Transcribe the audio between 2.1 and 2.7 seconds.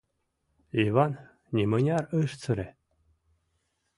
ыш сыре.